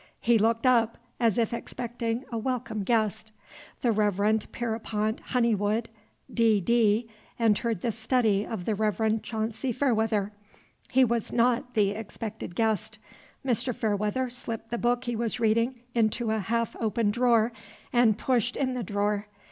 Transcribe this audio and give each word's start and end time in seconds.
He 0.19 0.39
looked 0.39 0.65
up, 0.65 0.97
as 1.19 1.37
if 1.37 1.53
expecting 1.53 2.25
a 2.31 2.37
welcome 2.39 2.81
guest. 2.81 3.31
The 3.83 3.91
Reverend 3.91 4.51
Pierrepont 4.51 5.19
Honeywood, 5.19 5.89
D. 6.33 6.59
D., 6.59 7.07
entered 7.37 7.81
the 7.81 7.91
study 7.91 8.43
of 8.43 8.65
the 8.65 8.73
Reverend 8.73 9.21
Chauncy 9.21 9.71
Fairweather. 9.71 10.31
He 10.89 11.05
was 11.05 11.31
not 11.31 11.75
the 11.75 11.91
expected 11.91 12.55
guest. 12.55 12.97
Mr. 13.45 13.75
Fairweather 13.75 14.31
slipped 14.31 14.71
the 14.71 14.79
book 14.79 15.03
he 15.03 15.15
was 15.15 15.39
reading 15.39 15.81
into 15.93 16.31
a 16.31 16.39
half 16.39 16.75
open 16.79 17.11
drawer, 17.11 17.51
and 17.93 18.17
pushed 18.17 18.55
in 18.55 18.73
the 18.73 18.81
drawer. 18.81 19.27